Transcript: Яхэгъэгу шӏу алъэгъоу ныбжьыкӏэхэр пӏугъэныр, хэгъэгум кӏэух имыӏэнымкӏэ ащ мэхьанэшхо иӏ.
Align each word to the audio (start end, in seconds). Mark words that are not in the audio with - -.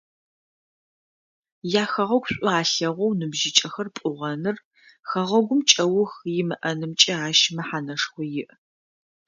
Яхэгъэгу 1.83 2.27
шӏу 2.33 2.47
алъэгъоу 2.59 3.17
ныбжьыкӏэхэр 3.19 3.87
пӏугъэныр, 3.95 4.57
хэгъэгум 5.09 5.61
кӏэух 5.69 6.11
имыӏэнымкӏэ 6.39 7.13
ащ 7.27 7.39
мэхьанэшхо 7.55 8.21
иӏ. 8.41 8.51